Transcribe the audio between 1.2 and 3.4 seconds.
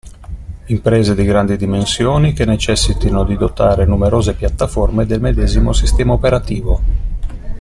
grandi dimensioni che necessitino di